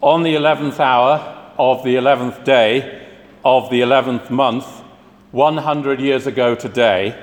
On 0.00 0.22
the 0.22 0.36
11th 0.36 0.78
hour 0.78 1.52
of 1.58 1.82
the 1.82 1.96
11th 1.96 2.44
day 2.44 3.08
of 3.44 3.68
the 3.68 3.80
11th 3.80 4.30
month, 4.30 4.64
100 5.32 6.00
years 6.00 6.24
ago 6.24 6.54
today, 6.54 7.20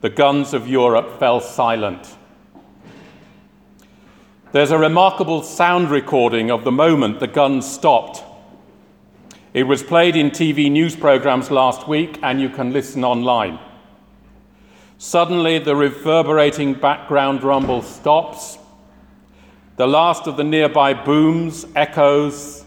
the 0.00 0.08
guns 0.08 0.54
of 0.54 0.66
Europe 0.66 1.18
fell 1.18 1.42
silent. 1.42 2.16
There's 4.52 4.70
a 4.70 4.78
remarkable 4.78 5.42
sound 5.42 5.90
recording 5.90 6.50
of 6.50 6.64
the 6.64 6.72
moment 6.72 7.20
the 7.20 7.26
guns 7.26 7.70
stopped. 7.70 8.24
It 9.52 9.64
was 9.64 9.82
played 9.82 10.16
in 10.16 10.30
TV 10.30 10.70
news 10.70 10.96
programs 10.96 11.50
last 11.50 11.86
week, 11.86 12.18
and 12.22 12.40
you 12.40 12.48
can 12.48 12.72
listen 12.72 13.04
online. 13.04 13.58
Suddenly, 14.96 15.58
the 15.58 15.76
reverberating 15.76 16.72
background 16.72 17.42
rumble 17.42 17.82
stops. 17.82 18.56
The 19.80 19.86
last 19.86 20.26
of 20.26 20.36
the 20.36 20.44
nearby 20.44 20.92
booms 20.92 21.64
echoes, 21.74 22.66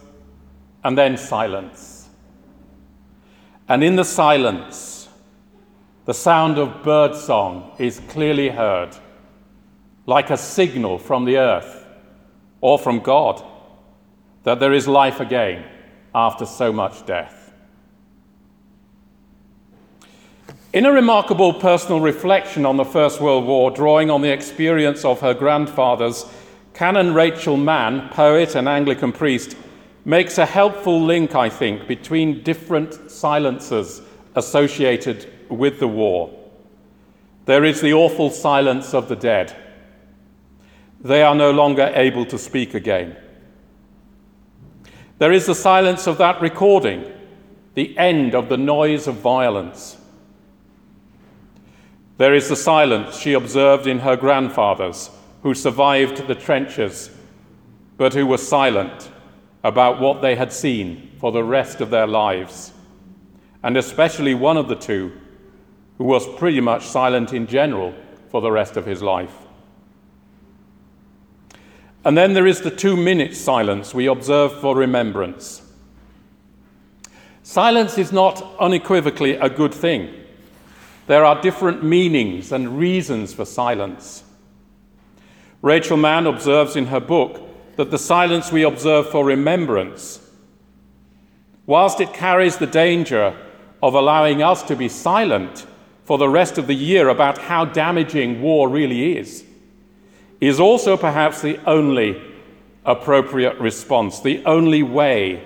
and 0.83 0.97
then 0.97 1.15
silence. 1.15 2.09
And 3.69 3.83
in 3.83 3.95
the 3.95 4.03
silence, 4.03 5.07
the 6.05 6.15
sound 6.15 6.57
of 6.57 6.81
birdsong 6.81 7.75
is 7.77 8.01
clearly 8.07 8.49
heard, 8.49 8.97
like 10.07 10.31
a 10.31 10.37
signal 10.37 10.97
from 10.97 11.25
the 11.25 11.37
earth 11.37 11.85
or 12.61 12.79
from 12.79 12.99
God 12.99 13.45
that 14.41 14.59
there 14.59 14.73
is 14.73 14.87
life 14.87 15.19
again 15.19 15.65
after 16.15 16.47
so 16.47 16.73
much 16.73 17.05
death. 17.05 17.53
In 20.73 20.87
a 20.87 20.91
remarkable 20.91 21.53
personal 21.53 21.99
reflection 21.99 22.65
on 22.65 22.77
the 22.77 22.83
First 22.83 23.21
World 23.21 23.45
War, 23.45 23.69
drawing 23.69 24.09
on 24.09 24.23
the 24.23 24.33
experience 24.33 25.05
of 25.05 25.21
her 25.21 25.35
grandfathers, 25.35 26.25
Canon 26.73 27.13
Rachel 27.13 27.55
Mann, 27.55 28.09
poet 28.09 28.55
and 28.55 28.67
Anglican 28.67 29.11
priest, 29.11 29.55
makes 30.05 30.37
a 30.37 30.45
helpful 30.45 31.01
link, 31.01 31.35
I 31.35 31.49
think, 31.49 31.87
between 31.87 32.43
different 32.43 33.11
silences 33.11 34.01
associated 34.35 35.31
with 35.49 35.79
the 35.79 35.87
war. 35.87 36.31
There 37.45 37.63
is 37.63 37.79
the 37.79 37.93
awful 37.93 38.29
silence 38.31 38.93
of 38.93 39.07
the 39.07 39.15
dead. 39.15 39.55
They 40.99 41.21
are 41.21 41.35
no 41.35 41.51
longer 41.51 41.91
able 41.93 42.25
to 42.27 42.37
speak 42.37 42.73
again. 42.73 43.17
There 45.19 45.31
is 45.31 45.45
the 45.45 45.55
silence 45.55 46.07
of 46.07 46.17
that 46.17 46.41
recording, 46.41 47.05
the 47.75 47.97
end 47.97 48.33
of 48.33 48.49
the 48.49 48.57
noise 48.57 49.07
of 49.07 49.15
violence. 49.15 49.97
There 52.17 52.33
is 52.33 52.49
the 52.49 52.55
silence 52.55 53.17
she 53.17 53.33
observed 53.33 53.85
in 53.85 53.99
her 53.99 54.15
grandfathers 54.15 55.09
who 55.43 55.53
survived 55.53 56.25
the 56.27 56.35
trenches, 56.35 57.09
but 57.97 58.13
who 58.13 58.25
were 58.25 58.37
silent 58.37 59.11
about 59.63 59.99
what 59.99 60.21
they 60.21 60.35
had 60.35 60.51
seen 60.51 61.11
for 61.19 61.31
the 61.31 61.43
rest 61.43 61.81
of 61.81 61.89
their 61.89 62.07
lives, 62.07 62.73
and 63.61 63.77
especially 63.77 64.33
one 64.33 64.57
of 64.57 64.67
the 64.67 64.75
two 64.75 65.11
who 65.97 66.05
was 66.05 66.27
pretty 66.35 66.59
much 66.59 66.85
silent 66.85 67.33
in 67.33 67.45
general 67.45 67.93
for 68.29 68.41
the 68.41 68.51
rest 68.51 68.77
of 68.77 68.85
his 68.85 69.01
life. 69.01 69.35
And 72.05 72.17
then 72.17 72.33
there 72.33 72.47
is 72.47 72.61
the 72.61 72.71
two 72.71 72.97
minute 72.97 73.35
silence 73.35 73.93
we 73.93 74.07
observe 74.07 74.59
for 74.59 74.75
remembrance. 74.75 75.61
Silence 77.43 77.97
is 77.97 78.11
not 78.11 78.41
unequivocally 78.59 79.35
a 79.35 79.49
good 79.49 79.73
thing. 79.73 80.13
There 81.07 81.25
are 81.25 81.41
different 81.41 81.83
meanings 81.83 82.51
and 82.51 82.77
reasons 82.79 83.33
for 83.33 83.45
silence. 83.45 84.23
Rachel 85.63 85.95
Mann 85.95 86.27
observes 86.27 86.75
in 86.75 86.87
her 86.87 86.99
book 86.99 87.39
that 87.77 87.89
the 87.89 87.97
silence 87.97 88.51
we 88.51 88.63
observe 88.63 89.09
for 89.09 89.23
remembrance, 89.23 90.19
whilst 91.65 92.01
it 92.01 92.13
carries 92.13 92.57
the 92.57 92.67
danger 92.67 93.33
of 93.81 93.93
allowing 93.93 94.43
us 94.43 94.61
to 94.63 94.75
be 94.75 94.89
silent 94.89 95.65
for 96.03 96.17
the 96.17 96.27
rest 96.27 96.57
of 96.57 96.67
the 96.67 96.73
year 96.73 97.07
about 97.07 97.37
how 97.37 97.63
damaging 97.63 98.41
war 98.41 98.67
really 98.67 99.17
is, 99.17 99.45
is 100.41 100.59
also 100.59 100.97
perhaps 100.97 101.41
the 101.41 101.57
only 101.65 102.21
appropriate 102.85 103.57
response, 103.57 104.19
the 104.19 104.43
only 104.45 104.83
way 104.83 105.41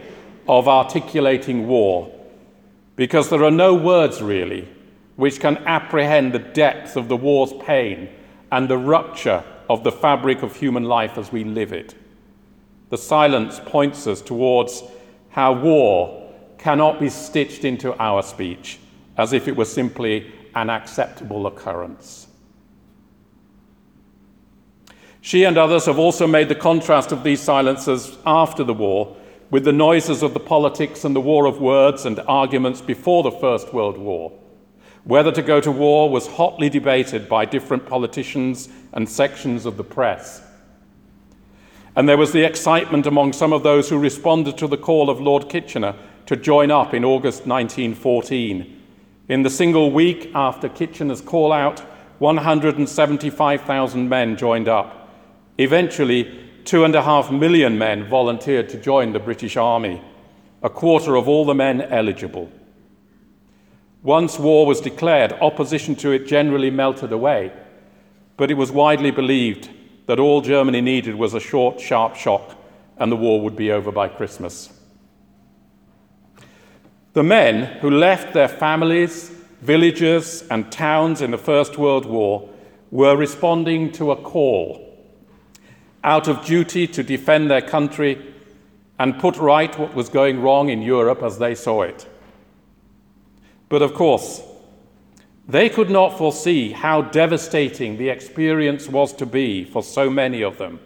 of 0.50 0.68
articulating 0.68 1.68
war, 1.68 2.12
because 2.96 3.30
there 3.30 3.44
are 3.44 3.52
no 3.52 3.76
words 3.76 4.20
really 4.20 4.68
which 5.16 5.40
can 5.40 5.58
apprehend 5.68 6.34
the 6.34 6.40
depth 6.40 6.98
of 6.98 7.08
the 7.08 7.18
war's 7.18 7.54
pain 7.62 8.10
and 8.52 8.68
the 8.68 8.78
rupture 8.78 9.44
of 9.70 9.84
the 9.84 9.92
fabric 9.92 10.44
of 10.44 10.56
human 10.56 10.84
life 10.84 11.18
as 11.18 11.32
we 11.32 11.44
live 11.44 11.74
it. 11.74 11.96
The 12.90 12.98
silence 12.98 13.60
points 13.66 14.08
us 14.08 14.22
towards 14.22 14.84
how 15.30 15.54
war 15.54 16.32
cannot 16.58 17.00
be 17.00 17.10
stitched 17.10 17.66
into 17.66 17.96
our 18.02 18.24
speech 18.24 18.80
as 19.18 19.34
if 19.34 19.48
it 19.48 19.56
were 19.56 19.66
simply 19.66 20.32
an 20.56 20.70
acceptable 20.70 21.48
occurrence. 21.48 22.28
She 25.22 25.44
and 25.44 25.58
others 25.58 25.86
have 25.88 26.00
also 26.00 26.26
made 26.26 26.48
the 26.48 26.56
contrast 26.56 27.12
of 27.12 27.24
these 27.24 27.42
silences 27.42 28.18
after 28.26 28.64
the 28.64 28.74
war 28.74 29.18
with 29.50 29.66
the 29.66 29.74
noises 29.74 30.24
of 30.24 30.34
the 30.34 30.40
politics 30.40 31.04
and 31.04 31.16
the 31.16 31.22
war 31.22 31.46
of 31.46 31.60
words 31.60 32.06
and 32.06 32.20
arguments 32.28 32.82
before 32.82 33.24
the 33.24 33.32
First 33.32 33.74
World 33.74 33.98
War. 33.98 34.32
Whether 35.08 35.32
to 35.32 35.42
go 35.42 35.62
to 35.62 35.72
war 35.72 36.10
was 36.10 36.28
hotly 36.28 36.70
debated 36.70 37.30
by 37.30 37.46
different 37.46 37.86
politicians 37.86 38.68
and 38.92 39.08
sections 39.08 39.66
of 39.66 39.78
the 39.78 39.84
press. 39.86 40.42
And 41.96 42.10
there 42.10 42.18
was 42.18 42.34
the 42.34 42.44
excitement 42.44 43.08
among 43.08 43.32
some 43.32 43.54
of 43.54 43.64
those 43.64 43.88
who 43.88 43.98
responded 43.98 44.58
to 44.58 44.68
the 44.68 44.76
call 44.76 45.10
of 45.10 45.22
Lord 45.22 45.48
Kitchener 45.48 45.96
to 46.26 46.36
join 46.36 46.72
up 46.72 46.94
in 46.94 47.06
August 47.06 47.48
1914. 47.48 48.82
In 49.30 49.44
the 49.44 49.50
single 49.50 49.92
week 49.92 50.30
after 50.36 50.68
Kitchener's 50.68 51.22
call 51.22 51.54
out, 51.54 51.80
175,000 52.20 54.10
men 54.10 54.36
joined 54.36 54.68
up. 54.68 55.10
Eventually, 55.58 56.38
two 56.66 56.84
and 56.84 56.96
a 56.96 57.04
half 57.04 57.32
million 57.32 57.78
men 57.78 58.04
volunteered 58.04 58.68
to 58.68 58.78
join 58.78 59.14
the 59.14 59.20
British 59.20 59.56
Army, 59.56 60.02
a 60.62 60.70
quarter 60.70 61.16
of 61.16 61.30
all 61.30 61.46
the 61.46 61.56
men 61.56 61.82
eligible. 61.82 62.52
Once 64.04 64.40
war 64.40 64.66
was 64.66 64.82
declared, 64.82 65.34
opposition 65.34 65.96
to 65.96 66.12
it 66.12 66.28
generally 66.28 66.70
melted 66.70 67.12
away, 67.12 67.52
but 68.38 68.52
it 68.52 68.56
was 68.56 68.72
widely 68.72 69.12
believed 69.12 69.70
that 70.06 70.20
all 70.20 70.42
Germany 70.42 70.82
needed 70.82 71.16
was 71.16 71.34
a 71.34 71.40
short, 71.40 71.80
sharp 71.80 72.16
shock 72.16 72.56
and 72.98 73.12
the 73.12 73.16
war 73.16 73.42
would 73.42 73.56
be 73.56 73.72
over 73.72 73.92
by 73.92 74.08
Christmas. 74.08 74.74
The 77.14 77.24
men 77.24 77.80
who 77.80 77.90
left 77.90 78.34
their 78.34 78.48
families, 78.48 79.30
villages, 79.62 80.44
and 80.50 80.72
towns 80.72 81.22
in 81.22 81.32
the 81.32 81.38
First 81.38 81.78
World 81.78 82.06
War 82.06 82.50
were 82.92 83.16
responding 83.16 83.92
to 83.94 84.12
a 84.12 84.16
call 84.16 84.84
out 86.04 86.28
of 86.28 86.46
duty 86.46 86.88
to 86.88 87.04
defend 87.04 87.50
their 87.52 87.62
country 87.62 88.34
and 89.00 89.20
put 89.20 89.36
right 89.38 89.78
what 89.78 89.94
was 89.94 90.10
going 90.10 90.42
wrong 90.42 90.70
in 90.70 90.82
Europe 90.82 91.22
as 91.22 91.38
they 91.38 91.54
saw 91.54 91.82
it. 91.82 92.08
But 93.70 93.82
of 93.82 93.94
course, 93.94 94.42
they 95.48 95.70
could 95.70 95.90
not 95.90 96.18
foresee 96.18 96.72
how 96.72 97.02
devastating 97.02 97.98
the 97.98 98.10
experience 98.10 98.88
was 98.88 99.14
to 99.14 99.26
be 99.26 99.64
for 99.64 99.82
so 99.82 100.10
many 100.10 100.42
of 100.42 100.58
them, 100.58 100.80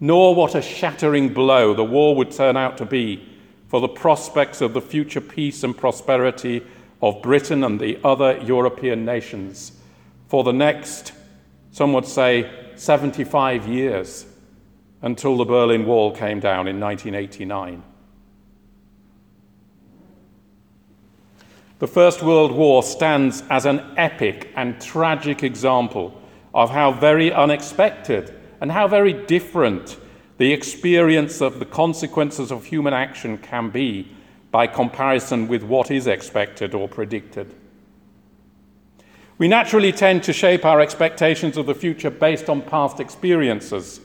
nor 0.00 0.34
what 0.34 0.54
a 0.54 0.62
shattering 0.62 1.32
blow 1.32 1.74
the 1.74 1.84
war 1.84 2.14
would 2.16 2.30
turn 2.30 2.56
out 2.56 2.76
to 2.78 2.84
be 2.84 3.26
for 3.68 3.80
the 3.80 3.88
prospects 3.88 4.60
of 4.60 4.74
the 4.74 4.80
future 4.80 5.20
peace 5.20 5.62
and 5.62 5.76
prosperity 5.76 6.62
of 7.02 7.22
Britain 7.22 7.64
and 7.64 7.80
the 7.80 7.98
other 8.04 8.38
European 8.38 9.04
nations 9.04 9.72
for 10.28 10.42
the 10.42 10.52
next, 10.52 11.12
some 11.70 11.92
would 11.92 12.06
say, 12.06 12.50
75 12.76 13.68
years 13.68 14.26
until 15.02 15.36
the 15.36 15.44
Berlin 15.44 15.86
Wall 15.86 16.10
came 16.10 16.40
down 16.40 16.66
in 16.66 16.80
1989. 16.80 17.82
The 21.84 21.88
First 21.88 22.22
World 22.22 22.50
War 22.50 22.82
stands 22.82 23.42
as 23.50 23.66
an 23.66 23.82
epic 23.98 24.50
and 24.56 24.80
tragic 24.80 25.42
example 25.42 26.18
of 26.54 26.70
how 26.70 26.92
very 26.92 27.30
unexpected 27.30 28.34
and 28.62 28.72
how 28.72 28.88
very 28.88 29.12
different 29.12 29.98
the 30.38 30.50
experience 30.50 31.42
of 31.42 31.58
the 31.58 31.66
consequences 31.66 32.50
of 32.50 32.64
human 32.64 32.94
action 32.94 33.36
can 33.36 33.68
be 33.68 34.08
by 34.50 34.66
comparison 34.66 35.46
with 35.46 35.62
what 35.62 35.90
is 35.90 36.06
expected 36.06 36.72
or 36.72 36.88
predicted. 36.88 37.54
We 39.36 39.46
naturally 39.46 39.92
tend 39.92 40.22
to 40.22 40.32
shape 40.32 40.64
our 40.64 40.80
expectations 40.80 41.58
of 41.58 41.66
the 41.66 41.74
future 41.74 42.08
based 42.08 42.48
on 42.48 42.62
past 42.62 42.98
experiences, 42.98 44.00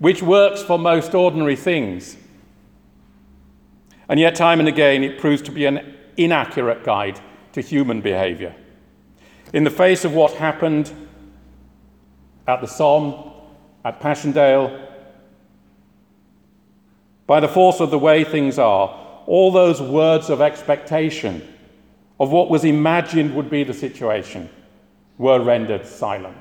which 0.00 0.22
works 0.22 0.62
for 0.62 0.78
most 0.78 1.14
ordinary 1.14 1.56
things. 1.56 2.18
And 4.06 4.20
yet, 4.20 4.34
time 4.34 4.60
and 4.60 4.68
again, 4.68 5.02
it 5.02 5.18
proves 5.18 5.40
to 5.40 5.50
be 5.50 5.64
an 5.64 5.96
inaccurate 6.16 6.84
guide 6.84 7.20
to 7.52 7.60
human 7.60 8.00
behavior. 8.00 8.54
In 9.52 9.64
the 9.64 9.70
face 9.70 10.04
of 10.04 10.14
what 10.14 10.34
happened 10.34 10.92
at 12.46 12.60
the 12.60 12.66
Somme, 12.66 13.32
at 13.84 14.00
Passchendaele, 14.00 14.88
by 17.26 17.40
the 17.40 17.48
force 17.48 17.80
of 17.80 17.90
the 17.90 17.98
way 17.98 18.24
things 18.24 18.58
are, 18.58 19.22
all 19.26 19.52
those 19.52 19.80
words 19.80 20.30
of 20.30 20.40
expectation 20.40 21.46
of 22.18 22.30
what 22.30 22.50
was 22.50 22.64
imagined 22.64 23.34
would 23.34 23.48
be 23.48 23.64
the 23.64 23.74
situation 23.74 24.48
were 25.16 25.40
rendered 25.40 25.86
silent. 25.86 26.36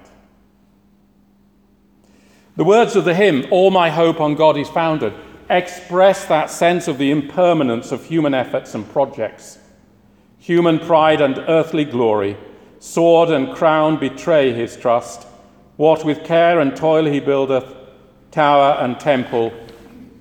The 2.55 2.63
words 2.63 2.95
of 2.95 3.05
the 3.05 3.15
hymn, 3.15 3.45
All 3.51 3.71
My 3.71 3.89
Hope 3.89 4.19
on 4.19 4.35
God 4.35 4.57
is 4.57 4.67
Founded, 4.69 5.13
express 5.49 6.25
that 6.25 6.49
sense 6.49 6.87
of 6.87 6.97
the 6.97 7.11
impermanence 7.11 7.91
of 7.91 8.05
human 8.05 8.33
efforts 8.33 8.75
and 8.75 8.89
projects. 8.91 9.57
Human 10.37 10.79
pride 10.79 11.21
and 11.21 11.37
earthly 11.47 11.85
glory, 11.85 12.37
sword 12.79 13.29
and 13.29 13.55
crown 13.55 13.99
betray 13.99 14.53
his 14.53 14.77
trust. 14.77 15.23
What 15.77 16.05
with 16.05 16.23
care 16.23 16.59
and 16.59 16.75
toil 16.75 17.05
he 17.05 17.19
buildeth, 17.19 17.65
tower 18.31 18.77
and 18.79 18.99
temple 18.99 19.51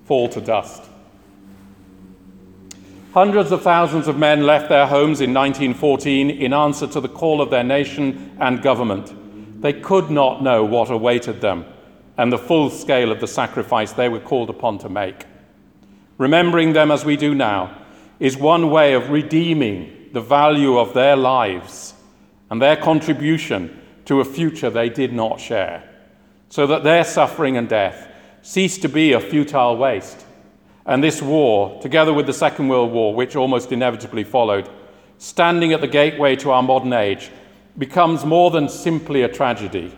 fall 0.04 0.28
to 0.30 0.40
dust. 0.40 0.84
Hundreds 3.12 3.52
of 3.52 3.62
thousands 3.62 4.06
of 4.06 4.18
men 4.18 4.44
left 4.44 4.68
their 4.68 4.86
homes 4.86 5.20
in 5.20 5.34
1914 5.34 6.30
in 6.30 6.52
answer 6.52 6.86
to 6.86 7.00
the 7.00 7.08
call 7.08 7.40
of 7.40 7.50
their 7.50 7.64
nation 7.64 8.36
and 8.38 8.62
government. 8.62 9.60
They 9.60 9.72
could 9.72 10.10
not 10.10 10.42
know 10.42 10.64
what 10.64 10.90
awaited 10.90 11.40
them 11.40 11.64
and 12.18 12.32
the 12.32 12.38
full 12.38 12.68
scale 12.68 13.12
of 13.12 13.20
the 13.20 13.26
sacrifice 13.28 13.92
they 13.92 14.08
were 14.08 14.20
called 14.20 14.50
upon 14.50 14.76
to 14.78 14.88
make. 14.88 15.24
Remembering 16.18 16.72
them 16.72 16.90
as 16.90 17.04
we 17.04 17.16
do 17.16 17.34
now 17.34 17.78
is 18.18 18.36
one 18.36 18.70
way 18.70 18.92
of 18.92 19.08
redeeming 19.08 20.10
the 20.12 20.20
value 20.20 20.76
of 20.76 20.92
their 20.92 21.16
lives 21.16 21.94
and 22.50 22.60
their 22.60 22.76
contribution 22.76 23.80
to 24.04 24.20
a 24.20 24.24
future 24.24 24.68
they 24.68 24.88
did 24.88 25.12
not 25.12 25.38
share, 25.38 25.88
so 26.48 26.66
that 26.66 26.82
their 26.82 27.04
suffering 27.04 27.56
and 27.56 27.68
death 27.68 28.08
cease 28.42 28.78
to 28.78 28.88
be 28.88 29.12
a 29.12 29.20
futile 29.20 29.76
waste. 29.76 30.24
And 30.86 31.04
this 31.04 31.22
war, 31.22 31.80
together 31.82 32.12
with 32.12 32.26
the 32.26 32.32
Second 32.32 32.68
World 32.68 32.90
War, 32.90 33.14
which 33.14 33.36
almost 33.36 33.70
inevitably 33.70 34.24
followed, 34.24 34.68
standing 35.18 35.72
at 35.72 35.82
the 35.82 35.86
gateway 35.86 36.34
to 36.36 36.50
our 36.50 36.62
modern 36.62 36.94
age, 36.94 37.30
becomes 37.76 38.24
more 38.24 38.50
than 38.50 38.68
simply 38.68 39.22
a 39.22 39.28
tragedy, 39.28 39.94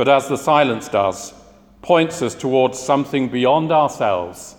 but 0.00 0.08
as 0.08 0.28
the 0.28 0.38
silence 0.38 0.88
does, 0.88 1.34
points 1.82 2.22
us 2.22 2.34
towards 2.34 2.78
something 2.78 3.28
beyond 3.28 3.70
ourselves, 3.70 4.56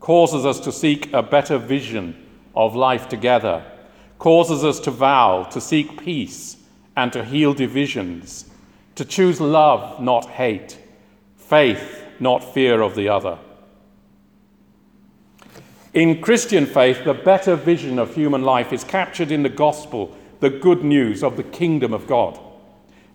causes 0.00 0.44
us 0.44 0.60
to 0.60 0.70
seek 0.70 1.10
a 1.14 1.22
better 1.22 1.56
vision 1.56 2.14
of 2.54 2.76
life 2.76 3.08
together, 3.08 3.64
causes 4.18 4.62
us 4.62 4.80
to 4.80 4.90
vow 4.90 5.44
to 5.44 5.62
seek 5.62 6.04
peace 6.04 6.58
and 6.94 7.10
to 7.10 7.24
heal 7.24 7.54
divisions, 7.54 8.50
to 8.96 9.04
choose 9.06 9.40
love, 9.40 9.98
not 10.02 10.26
hate, 10.26 10.78
faith, 11.38 12.04
not 12.20 12.44
fear 12.44 12.82
of 12.82 12.94
the 12.94 13.08
other. 13.08 13.38
In 15.94 16.20
Christian 16.20 16.66
faith, 16.66 17.02
the 17.02 17.14
better 17.14 17.56
vision 17.56 17.98
of 17.98 18.14
human 18.14 18.42
life 18.42 18.74
is 18.74 18.84
captured 18.84 19.32
in 19.32 19.42
the 19.42 19.48
gospel, 19.48 20.14
the 20.40 20.50
good 20.50 20.84
news 20.84 21.24
of 21.24 21.38
the 21.38 21.44
kingdom 21.44 21.94
of 21.94 22.06
God. 22.06 22.38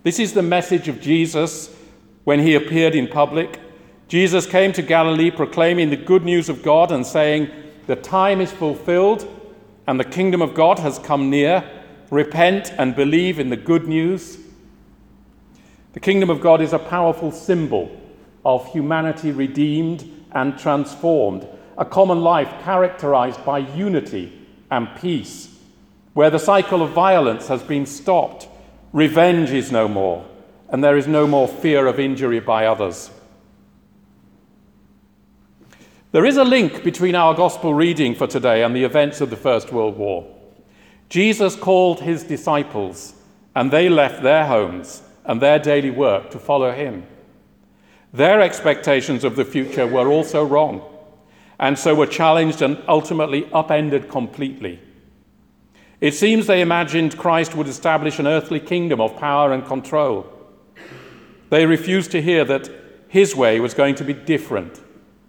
This 0.01 0.17
is 0.17 0.31
the 0.31 0.41
message 0.41 0.87
of 0.87 1.01
Jesus 1.01 1.75
when 2.23 2.39
he 2.39 2.55
appeared 2.55 2.95
in 2.95 3.07
public. 3.07 3.59
Jesus 4.07 4.45
came 4.45 4.71
to 4.73 4.81
Galilee 4.81 5.29
proclaiming 5.29 5.89
the 5.89 5.97
good 5.97 6.23
news 6.23 6.47
of 6.47 6.63
God 6.63 6.93
and 6.93 7.05
saying, 7.05 7.49
The 7.87 7.97
time 7.97 8.39
is 8.39 8.51
fulfilled 8.51 9.27
and 9.87 9.99
the 9.99 10.05
kingdom 10.05 10.41
of 10.41 10.53
God 10.53 10.79
has 10.79 10.99
come 10.99 11.29
near. 11.29 11.69
Repent 12.11 12.71
and 12.77 12.95
believe 12.95 13.39
in 13.39 13.49
the 13.49 13.57
good 13.57 13.89
news. 13.89 14.37
The 15.91 15.99
kingdom 15.99 16.29
of 16.29 16.39
God 16.39 16.61
is 16.61 16.71
a 16.71 16.79
powerful 16.79 17.31
symbol 17.31 17.91
of 18.45 18.71
humanity 18.71 19.31
redeemed 19.31 20.09
and 20.31 20.57
transformed, 20.57 21.45
a 21.77 21.83
common 21.83 22.21
life 22.21 22.53
characterized 22.63 23.43
by 23.43 23.59
unity 23.59 24.47
and 24.71 24.87
peace, 24.95 25.57
where 26.13 26.29
the 26.29 26.39
cycle 26.39 26.81
of 26.81 26.91
violence 26.91 27.47
has 27.47 27.63
been 27.63 27.85
stopped, 27.85 28.47
revenge 28.93 29.51
is 29.51 29.71
no 29.71 29.87
more, 29.87 30.25
and 30.69 30.83
there 30.83 30.97
is 30.97 31.07
no 31.07 31.27
more 31.27 31.47
fear 31.47 31.87
of 31.87 31.99
injury 31.99 32.39
by 32.39 32.65
others. 32.65 33.11
There 36.11 36.25
is 36.25 36.37
a 36.37 36.43
link 36.43 36.83
between 36.83 37.13
our 37.13 37.35
gospel 37.35 37.73
reading 37.73 38.15
for 38.15 38.25
today 38.25 38.63
and 38.63 38.75
the 38.75 38.83
events 38.83 39.21
of 39.21 39.29
the 39.29 39.35
First 39.35 39.71
World 39.71 39.97
War. 39.97 40.25
Jesus 41.07 41.55
called 41.55 42.01
his 42.01 42.23
disciples, 42.23 43.13
and 43.55 43.69
they 43.69 43.89
left 43.89 44.23
their 44.23 44.47
homes 44.47 45.03
and 45.25 45.39
their 45.39 45.59
daily 45.59 45.91
work 45.91 46.31
to 46.31 46.39
follow 46.39 46.71
him. 46.71 47.05
Their 48.11 48.41
expectations 48.41 49.23
of 49.23 49.35
the 49.35 49.45
future 49.45 49.85
were 49.85 50.07
also 50.07 50.43
wrong, 50.43 50.81
and 51.59 51.77
so 51.77 51.93
were 51.93 52.07
challenged 52.07 52.63
and 52.63 52.81
ultimately 52.87 53.47
upended 53.53 54.09
completely. 54.09 54.79
It 56.01 56.13
seems 56.13 56.47
they 56.47 56.61
imagined 56.61 57.17
Christ 57.17 57.55
would 57.55 57.67
establish 57.67 58.19
an 58.19 58.27
earthly 58.27 58.59
kingdom 58.59 59.01
of 59.01 59.17
power 59.17 59.51
and 59.51 59.65
control. 59.65 60.27
They 61.49 61.65
refused 61.65 62.11
to 62.11 62.21
hear 62.21 62.45
that 62.45 62.69
his 63.07 63.35
way 63.35 63.59
was 63.59 63.73
going 63.73 63.95
to 63.95 64.03
be 64.03 64.13
different 64.13 64.81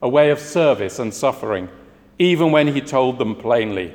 a 0.02 0.08
way 0.08 0.30
of 0.30 0.38
service 0.38 0.98
and 0.98 1.12
suffering, 1.12 1.68
even 2.18 2.50
when 2.52 2.68
he 2.68 2.80
told 2.80 3.18
them 3.18 3.34
plainly. 3.34 3.94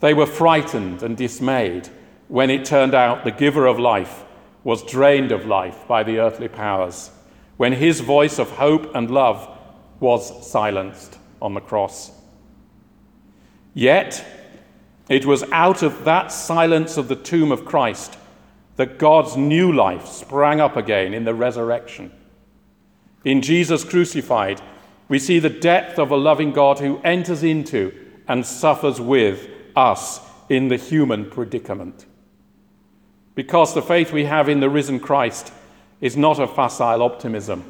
They 0.00 0.14
were 0.14 0.26
frightened 0.26 1.02
and 1.02 1.16
dismayed 1.16 1.88
when 2.26 2.50
it 2.50 2.64
turned 2.64 2.94
out 2.94 3.22
the 3.22 3.30
giver 3.30 3.66
of 3.66 3.78
life 3.78 4.24
was 4.64 4.82
drained 4.82 5.32
of 5.32 5.46
life 5.46 5.86
by 5.86 6.02
the 6.02 6.18
earthly 6.18 6.48
powers, 6.48 7.10
when 7.56 7.72
his 7.72 8.00
voice 8.00 8.38
of 8.38 8.50
hope 8.50 8.94
and 8.94 9.10
love 9.10 9.48
was 10.00 10.50
silenced 10.50 11.18
on 11.40 11.54
the 11.54 11.60
cross. 11.60 12.10
Yet, 13.74 14.24
it 15.08 15.26
was 15.26 15.42
out 15.52 15.82
of 15.82 16.04
that 16.04 16.32
silence 16.32 16.96
of 16.96 17.08
the 17.08 17.16
tomb 17.16 17.52
of 17.52 17.64
Christ 17.64 18.16
that 18.76 18.98
God's 18.98 19.36
new 19.36 19.72
life 19.72 20.06
sprang 20.06 20.60
up 20.60 20.76
again 20.76 21.12
in 21.12 21.24
the 21.24 21.34
resurrection. 21.34 22.12
In 23.24 23.42
Jesus 23.42 23.84
crucified, 23.84 24.60
we 25.08 25.18
see 25.18 25.38
the 25.38 25.50
depth 25.50 25.98
of 25.98 26.10
a 26.10 26.16
loving 26.16 26.52
God 26.52 26.78
who 26.78 26.98
enters 26.98 27.42
into 27.42 27.92
and 28.26 28.46
suffers 28.46 29.00
with 29.00 29.48
us 29.76 30.20
in 30.48 30.68
the 30.68 30.76
human 30.76 31.28
predicament. 31.28 32.06
Because 33.34 33.74
the 33.74 33.82
faith 33.82 34.12
we 34.12 34.24
have 34.24 34.48
in 34.48 34.60
the 34.60 34.70
risen 34.70 35.00
Christ 35.00 35.52
is 36.00 36.16
not 36.16 36.38
a 36.38 36.46
facile 36.46 37.02
optimism. 37.02 37.64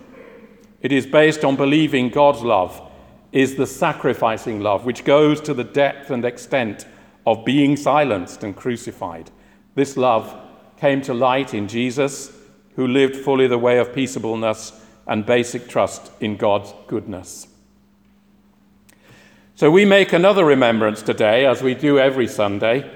It 0.81 0.93
is 0.93 1.07
based 1.07 1.45
on 1.45 1.57
believing 1.57 2.09
God's 2.09 2.43
love 2.43 2.91
is 3.31 3.55
the 3.55 3.67
sacrificing 3.67 4.61
love 4.61 4.85
which 4.85 5.05
goes 5.05 5.41
to 5.41 5.55
the 5.55 5.65
depth 5.65 6.11
and 6.11 6.25
extent 6.25 6.87
of 7.27 7.45
being 7.45 7.77
silenced 7.77 8.43
and 8.43 8.57
crucified. 8.57 9.31
This 9.75 9.97
love 9.97 10.37
came 10.77 11.01
to 11.03 11.15
light 11.15 11.55
in 11.55 11.69
Jesus, 11.69 12.33
who 12.75 12.87
lived 12.87 13.17
fully 13.17 13.47
the 13.47 13.59
way 13.59 13.79
of 13.79 13.95
peaceableness 13.95 14.73
and 15.07 15.27
basic 15.27 15.69
trust 15.69 16.11
in 16.21 16.37
God's 16.37 16.75
goodness. 16.87 17.47
So 19.55 19.71
we 19.71 19.85
make 19.85 20.13
another 20.13 20.45
remembrance 20.45 21.03
today, 21.03 21.47
as 21.47 21.63
we 21.63 21.75
do 21.75 21.99
every 21.99 22.27
Sunday, 22.27 22.91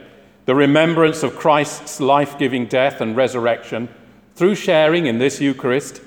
the 0.47 0.54
remembrance 0.54 1.23
of 1.23 1.37
Christ's 1.37 2.00
life 2.00 2.38
giving 2.38 2.66
death 2.66 3.00
and 3.00 3.16
resurrection 3.16 3.88
through 4.35 4.54
sharing 4.54 5.06
in 5.06 5.18
this 5.18 5.40
Eucharist. 5.40 6.00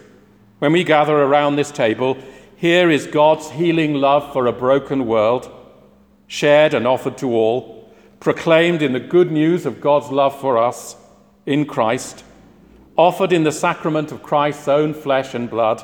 When 0.59 0.73
we 0.73 0.83
gather 0.83 1.15
around 1.15 1.55
this 1.55 1.71
table, 1.71 2.17
here 2.55 2.89
is 2.89 3.07
God's 3.07 3.51
healing 3.51 3.93
love 3.93 4.33
for 4.33 4.47
a 4.47 4.51
broken 4.51 5.05
world, 5.05 5.49
shared 6.27 6.73
and 6.73 6.85
offered 6.85 7.17
to 7.19 7.33
all, 7.33 7.78
proclaimed 8.19 8.81
in 8.81 8.93
the 8.93 8.99
good 8.99 9.31
news 9.31 9.65
of 9.65 9.81
God's 9.81 10.09
love 10.09 10.39
for 10.39 10.57
us 10.57 10.95
in 11.45 11.65
Christ 11.65 12.23
offered 12.99 13.31
in 13.31 13.45
the 13.45 13.51
sacrament 13.51 14.11
of 14.11 14.21
Christ's 14.21 14.67
own 14.67 14.93
flesh 14.93 15.33
and 15.33 15.49
blood. 15.49 15.81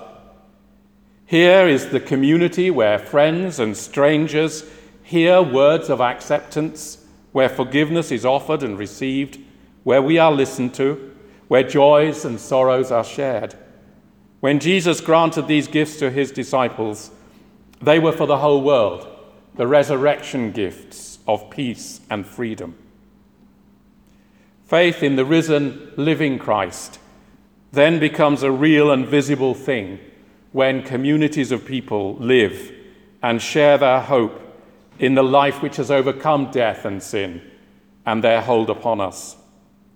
Here 1.26 1.66
is 1.66 1.88
the 1.88 2.02
community 2.02 2.70
where 2.70 3.00
friends 3.00 3.58
and 3.58 3.78
strangers 3.78 4.70
hear 5.02 5.42
words 5.42 5.90
of 5.90 6.02
acceptance, 6.02 7.06
where 7.32 7.48
forgiveness 7.48 8.12
is 8.12 8.26
offered 8.26 8.64
and 8.64 8.78
received, 8.78 9.40
where 9.86 10.02
we 10.02 10.18
are 10.18 10.32
listened 10.32 10.74
to, 10.74 11.16
where 11.48 11.64
joys 11.64 12.26
and 12.26 12.38
sorrows 12.38 12.92
are 12.92 13.06
shared. 13.06 13.56
When 14.42 14.60
Jesus 14.60 15.00
granted 15.00 15.48
these 15.48 15.70
gifts 15.70 15.96
to 16.00 16.12
his 16.12 16.34
disciples, 16.34 17.12
they 17.82 17.98
were 17.98 18.12
for 18.12 18.28
the 18.28 18.40
whole 18.40 18.62
world, 18.62 19.08
the 19.56 19.68
resurrection 19.68 20.52
gifts 20.52 21.15
of 21.28 21.50
peace 21.50 22.02
and 22.10 22.26
freedom. 22.26 22.76
Faith 24.66 25.04
in 25.04 25.16
the 25.16 25.26
risen, 25.26 25.92
living 25.96 26.40
Christ 26.40 27.00
then 27.72 28.00
becomes 28.00 28.42
a 28.42 28.52
real 28.52 28.92
and 28.92 29.06
visible 29.06 29.54
thing 29.54 30.00
when 30.54 30.82
communities 30.82 31.52
of 31.52 31.66
people 31.66 32.16
live 32.16 32.72
and 33.22 33.42
share 33.42 33.78
their 33.78 34.00
hope 34.00 34.42
in 34.98 35.14
the 35.16 35.24
life 35.24 35.62
which 35.62 35.76
has 35.76 35.92
overcome 35.92 36.50
death 36.52 36.86
and 36.86 37.04
sin 37.04 37.42
and 38.06 38.24
their 38.24 38.42
hold 38.42 38.70
upon 38.70 39.02
us. 39.02 39.36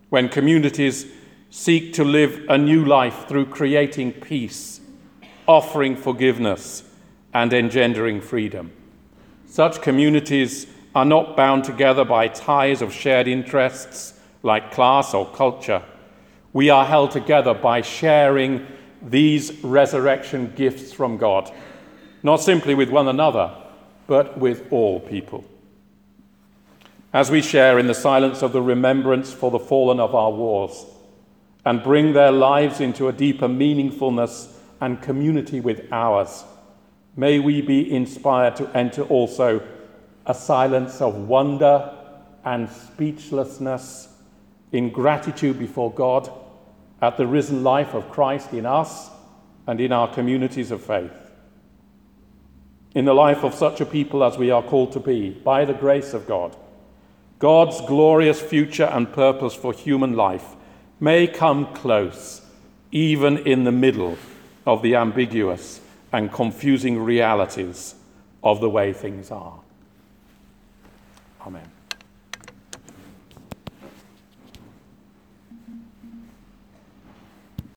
When 0.09 0.27
communities 0.27 1.05
seek 1.49 1.93
to 1.93 2.03
live 2.03 2.45
a 2.49 2.57
new 2.57 2.83
life 2.85 3.27
through 3.27 3.45
creating 3.45 4.13
peace, 4.13 4.81
offering 5.47 5.95
forgiveness, 5.95 6.83
and 7.33 7.53
engendering 7.53 8.21
freedom. 8.21 8.71
Such 9.47 9.81
communities 9.81 10.67
are 10.95 11.05
not 11.05 11.37
bound 11.37 11.63
together 11.63 12.03
by 12.03 12.27
ties 12.27 12.81
of 12.81 12.93
shared 12.93 13.27
interests 13.27 14.19
like 14.43 14.71
class 14.71 15.13
or 15.13 15.25
culture. 15.33 15.83
We 16.53 16.69
are 16.69 16.85
held 16.85 17.11
together 17.11 17.53
by 17.53 17.81
sharing 17.81 18.65
these 19.01 19.63
resurrection 19.63 20.53
gifts 20.55 20.91
from 20.91 21.17
God, 21.17 21.51
not 22.23 22.37
simply 22.37 22.73
with 22.73 22.89
one 22.89 23.07
another, 23.07 23.55
but 24.07 24.37
with 24.37 24.71
all 24.71 24.99
people. 24.99 25.45
As 27.13 27.31
we 27.31 27.41
share 27.41 27.79
in 27.79 27.87
the 27.87 27.93
silence 27.93 28.41
of 28.41 28.51
the 28.51 28.61
remembrance 28.61 29.31
for 29.31 29.51
the 29.51 29.59
fallen 29.59 29.99
of 29.99 30.13
our 30.13 30.31
wars 30.31 30.85
and 31.65 31.83
bring 31.83 32.13
their 32.13 32.31
lives 32.31 32.79
into 32.79 33.07
a 33.07 33.13
deeper 33.13 33.47
meaningfulness 33.47 34.51
and 34.81 35.01
community 35.01 35.59
with 35.59 35.91
ours, 35.91 36.43
may 37.15 37.39
we 37.39 37.61
be 37.61 37.91
inspired 37.91 38.55
to 38.55 38.69
enter 38.77 39.03
also 39.03 39.61
a 40.29 40.33
silence 40.33 41.01
of 41.01 41.27
wonder 41.27 41.91
and 42.45 42.69
speechlessness 42.69 44.09
in 44.71 44.91
gratitude 44.91 45.57
before 45.57 45.91
God 45.91 46.31
at 47.01 47.17
the 47.17 47.25
risen 47.25 47.63
life 47.63 47.95
of 47.95 48.11
Christ 48.11 48.53
in 48.53 48.67
us 48.67 49.09
and 49.65 49.81
in 49.81 49.91
our 49.91 50.07
communities 50.13 50.69
of 50.69 50.83
faith. 50.83 51.11
In 52.93 53.05
the 53.05 53.13
life 53.13 53.43
of 53.43 53.55
such 53.55 53.81
a 53.81 53.87
people 53.87 54.23
as 54.23 54.37
we 54.37 54.51
are 54.51 54.61
called 54.61 54.91
to 54.91 54.99
be, 54.99 55.31
by 55.31 55.65
the 55.65 55.73
grace 55.73 56.13
of 56.13 56.27
God, 56.27 56.55
God's 57.39 57.81
glorious 57.81 58.39
future 58.39 58.85
and 58.85 59.11
purpose 59.11 59.55
for 59.55 59.73
human 59.73 60.13
life 60.13 60.55
may 60.99 61.25
come 61.25 61.73
close, 61.73 62.41
even 62.91 63.39
in 63.39 63.63
the 63.63 63.71
middle 63.71 64.15
of 64.67 64.83
the 64.83 64.95
ambiguous 64.95 65.81
and 66.11 66.31
confusing 66.31 66.99
realities 66.99 67.95
of 68.43 68.61
the 68.61 68.69
way 68.69 68.93
things 68.93 69.31
are. 69.31 69.61
Amen. 71.49 71.78